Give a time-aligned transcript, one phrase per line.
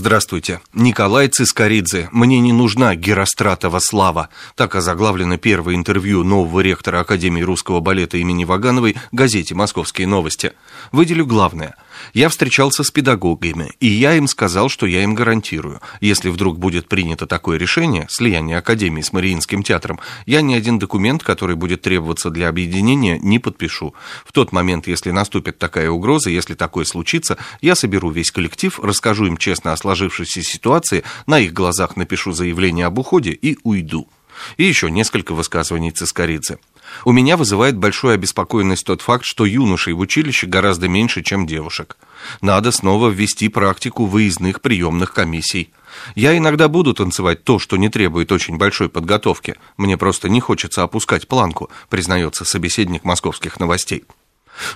[0.00, 0.62] Здравствуйте.
[0.72, 2.08] Николай Цискоридзе.
[2.10, 4.30] Мне не нужна Геростратова слава.
[4.54, 10.54] Так озаглавлено первое интервью нового ректора Академии русского балета имени Вагановой газете «Московские новости».
[10.90, 11.76] Выделю главное–
[12.14, 15.80] я встречался с педагогами, и я им сказал, что я им гарантирую.
[16.00, 21.22] Если вдруг будет принято такое решение, слияние Академии с Мариинским театром, я ни один документ,
[21.22, 23.94] который будет требоваться для объединения, не подпишу.
[24.24, 29.26] В тот момент, если наступит такая угроза, если такое случится, я соберу весь коллектив, расскажу
[29.26, 34.08] им честно о сложившейся ситуации, на их глазах напишу заявление об уходе и уйду.
[34.56, 36.58] И еще несколько высказываний Цискоридзе.
[37.04, 41.96] У меня вызывает большую обеспокоенность тот факт, что юношей в училище гораздо меньше, чем девушек.
[42.40, 45.70] Надо снова ввести практику выездных приемных комиссий.
[46.14, 49.56] Я иногда буду танцевать то, что не требует очень большой подготовки.
[49.76, 54.04] Мне просто не хочется опускать планку, признается собеседник московских новостей.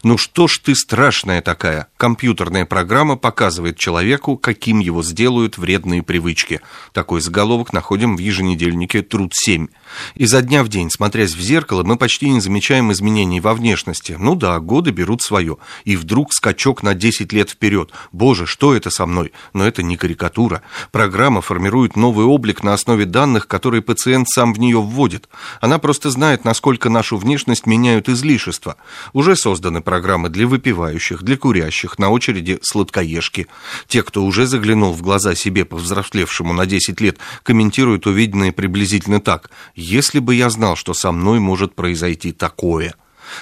[0.02, 1.88] Ну что ж ты страшная такая?
[1.97, 6.60] Компьютерная программа показывает человеку, каким его сделают вредные привычки.
[6.93, 9.68] Такой заголовок находим в еженедельнике «Труд-7».
[10.15, 14.16] Изо дня в день, смотрясь в зеркало, мы почти не замечаем изменений во внешности.
[14.18, 15.59] Ну да, годы берут свое.
[15.85, 17.90] И вдруг скачок на 10 лет вперед.
[18.12, 19.32] Боже, что это со мной?
[19.52, 20.62] Но это не карикатура.
[20.93, 25.29] Программа формирует новый облик на основе данных, которые пациент сам в нее вводит.
[25.60, 28.77] Она просто знает, насколько нашу внешность меняют излишества.
[29.12, 29.37] Уже
[29.75, 33.47] созданы программы для выпивающих, для курящих, на очереди сладкоежки.
[33.89, 39.51] Те, кто уже заглянул в глаза себе повзрослевшему на 10 лет, комментируют увиденное приблизительно так–
[39.75, 42.95] если бы я знал, что со мной может произойти такое.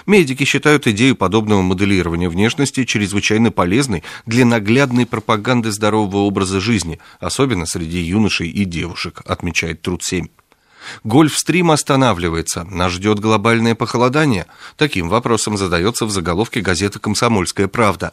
[0.06, 7.66] Медики считают идею подобного моделирования внешности чрезвычайно полезной для наглядной пропаганды здорового образа жизни, особенно
[7.66, 10.26] среди юношей и девушек, отмечает Труд 7.
[11.04, 12.64] Гольфстрим останавливается.
[12.64, 14.46] Нас ждет глобальное похолодание.
[14.76, 18.12] Таким вопросом задается в заголовке газеты «Комсомольская правда».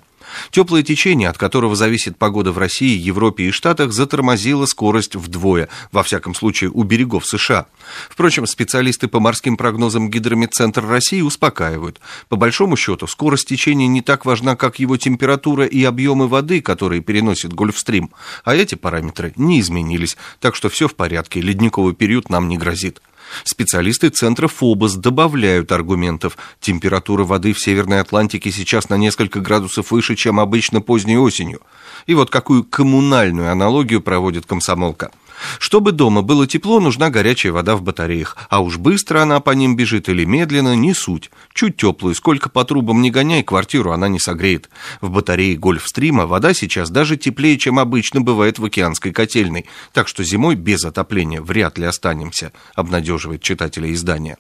[0.52, 6.04] Теплое течение, от которого зависит погода в России, Европе и Штатах, затормозило скорость вдвое, во
[6.04, 7.68] всяком случае у берегов США.
[8.10, 12.00] Впрочем, специалисты по морским прогнозам Гидрометцентр России успокаивают.
[12.28, 17.02] По большому счету, скорость течения не так важна, как его температура и объемы воды, которые
[17.02, 18.12] переносит Гольфстрим.
[18.44, 23.02] А эти параметры не изменились, так что все в порядке, ледниковый период нам не грозит.
[23.44, 26.38] Специалисты центра ФОБОС добавляют аргументов.
[26.60, 31.62] Температура воды в Северной Атлантике сейчас на несколько градусов выше, чем обычно поздней осенью.
[32.06, 35.12] И вот какую коммунальную аналогию проводит комсомолка.
[35.60, 39.76] Чтобы дома было тепло, нужна горячая вода в батареях, а уж быстро она по ним
[39.76, 41.32] бежит или медленно, не суть.
[41.54, 44.70] Чуть теплую, сколько по трубам не гоняй, квартиру она не согреет.
[45.02, 50.24] В батарее Гольфстрима вода сейчас даже теплее, чем обычно бывает в океанской котельной, так что
[50.24, 54.38] зимой без отопления вряд ли останемся, обнадеживает читателя издания.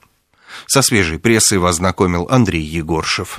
[0.68, 3.38] Со свежей прессой вас знакомил Андрей Егоршев.